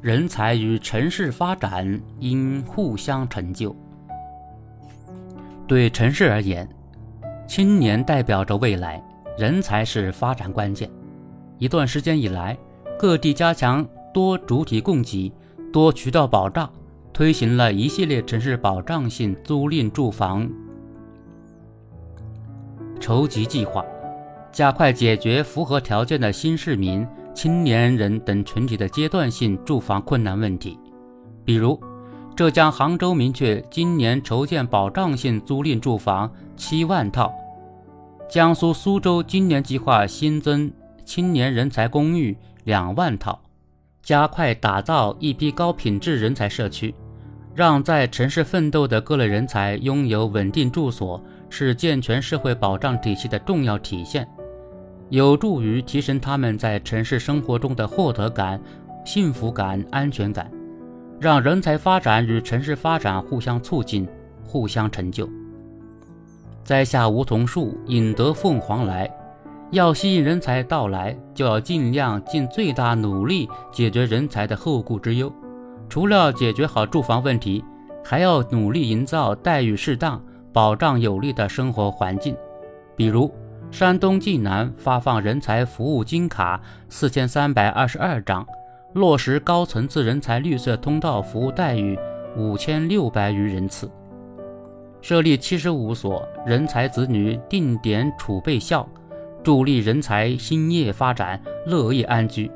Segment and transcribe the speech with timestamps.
[0.00, 3.76] 人才与城市发展应互相成就。
[5.66, 6.68] 对城市而言，
[7.46, 9.02] 青年代表着未来，
[9.36, 10.90] 人才是发展关键。
[11.58, 12.56] 一段时间以来，
[12.98, 15.30] 各地加强多主体供给、
[15.70, 16.68] 多渠道保障，
[17.12, 20.50] 推行了一系列城市保障性租赁住房
[22.98, 23.84] 筹集计划，
[24.50, 27.06] 加快解决符合条件的新市民、
[27.42, 30.78] 青年人等群体的阶段性住房困难问题，
[31.42, 31.80] 比如。
[32.36, 37.32] 浙江杭州明确今年筹建保障性租赁住房七万套，
[38.28, 40.70] 江苏苏州今年计划新增
[41.02, 43.40] 青年人才公寓两万套，
[44.02, 46.94] 加快打造一批高品质人才社区，
[47.54, 51.18] 让在城市奋斗的各类人才拥有稳定住所，
[51.48, 54.28] 是健全社会保障体系的重要体现，
[55.10, 58.60] 有助于提升他们在城市生活中的获得感、
[59.04, 60.50] 幸福感、安全感。
[61.20, 64.08] 让人才发展与城市发展互相促进、
[64.42, 65.28] 互相成就。
[66.62, 69.10] 栽下梧桐树，引得凤凰来。
[69.70, 75.30] 要吸引人才到来，就要尽量尽最大努力解决人才的后顾之忧。
[75.88, 77.62] 除了解决好住房问题，
[78.02, 82.34] 还要努力营造待遇适当、保障有利的生活环境。
[82.96, 83.30] 比如，
[83.70, 88.46] 山东济南发放人才服务金卡四千三百二十二张。
[88.94, 91.96] 落实高层次人才绿色通道服务待遇
[92.36, 93.88] 五千六百余人次，
[95.00, 98.84] 设立七十五所人才子女定点储备校，
[99.44, 102.50] 助力人才兴业发展、乐业安居，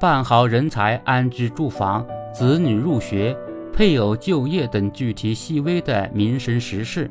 [0.00, 3.36] 办好人才安居住房、子女入学、
[3.70, 7.10] 配偶就业等具体细微的民生实事，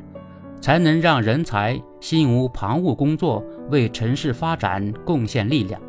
[0.66, 5.80] 才能让人才心无旁骛工作，为城市发展贡献力量。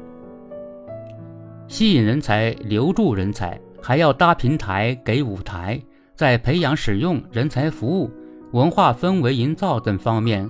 [1.67, 5.81] 吸引人才、留住人才，还要搭平台、给舞台，
[6.15, 8.11] 在培养、使用人才服务、
[8.53, 10.47] 文化氛围营造等方面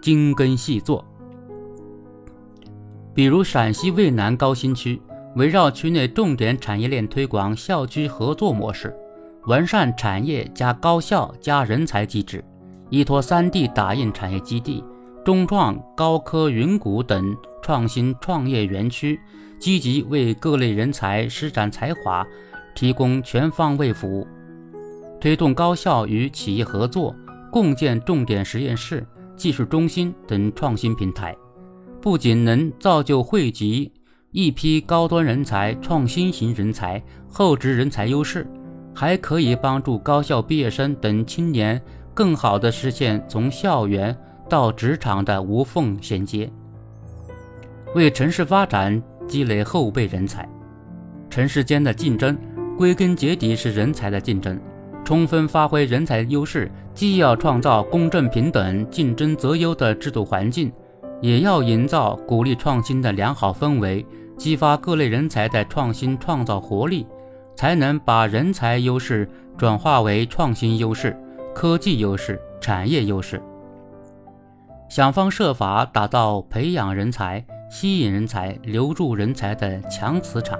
[0.00, 1.04] 精耕细作。
[3.12, 4.98] 比如陕西渭南高新区，
[5.36, 8.96] 围绕区内重点产业链推广校区合作模式，
[9.48, 12.42] 完善产业加高校加人才机制，
[12.94, 14.84] 依托三地打印产业基地、
[15.24, 19.18] 中创、高科、云谷等创新创业园区。
[19.58, 22.26] 积极为各类人才施展才华，
[22.74, 24.26] 提供全方位服务，
[25.18, 27.14] 推动高校与企业合作，
[27.50, 29.06] 共建重点实验室、
[29.36, 31.34] 技术中心等创新平台，
[32.02, 33.90] 不仅能造就汇集
[34.32, 38.46] 一批高端人才、创新型人才、厚植人才优势，
[38.94, 41.80] 还可以帮助高校毕业生等青年
[42.14, 44.16] 更好地实现从校园
[44.48, 46.50] 到职场的无缝衔接，
[47.94, 49.02] 为城市发展。
[49.26, 50.46] 积累后备人才，
[51.30, 52.36] 城市间的竞争
[52.76, 54.60] 归根结底是人才的竞争。
[55.02, 60.70] 充分发挥人才优势，既要创造公正平等、竞争择优的制度环境，
[61.22, 64.04] 也要营造鼓励创新的良好氛围，
[64.36, 67.06] 激发各类人才的创新创造活力，
[67.56, 69.26] 才能把人才优势
[69.56, 71.16] 转化为创新优势、
[71.54, 73.40] 科技优势、产业优势。
[74.88, 77.44] 想方设法打造培养人才。
[77.70, 80.56] 吸引人才、留住人才的强磁场，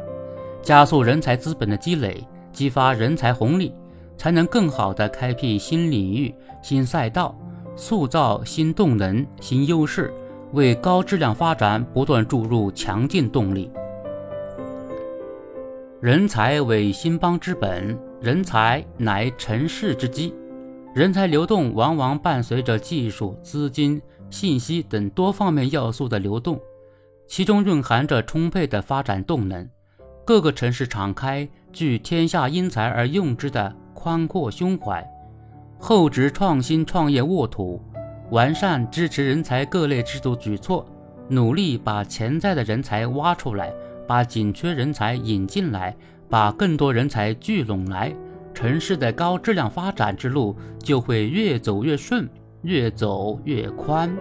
[0.63, 3.73] 加速人才资本的积累，激发人才红利，
[4.17, 7.39] 才能更好地开辟新领域、新赛道，
[7.77, 10.13] 塑造新动能、新优势，
[10.55, 13.71] 为高质量发展不断注入强劲动力。
[16.01, 20.35] 人才为兴邦之本，人才乃成事之基。
[20.95, 24.01] 人才流动往往伴随着技术、资金、
[24.31, 26.61] 信息等多方面要素的流动。
[27.27, 29.69] 其中蕴含着充沛的发展动能，
[30.25, 35.05] 各个城市敞开聚天下英才而用之的宽阔胸怀，
[35.81, 37.83] 厚植创新创业沃土，
[38.31, 40.87] 完善支持人才各类制度举措，
[41.29, 43.75] 努力把潜在的人才挖出来，
[44.07, 45.97] 把紧缺人才引进来，
[46.31, 48.15] 把更多人才聚拢来，
[48.55, 52.29] 城市的高质量发展之路就会越走越顺，
[52.63, 54.17] 越走越宽。